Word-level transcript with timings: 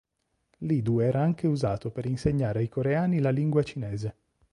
L'idu 0.61 0.97
era 0.99 1.21
anche 1.21 1.45
usato 1.45 1.91
per 1.91 2.07
insegnare 2.07 2.57
ai 2.57 2.69
coreani 2.69 3.19
la 3.19 3.29
lingua 3.29 3.61
cinese. 3.61 4.15